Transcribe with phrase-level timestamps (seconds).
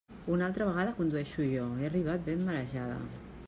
[0.35, 2.97] Una altra vegada condueixo jo; he arribat ben marejada.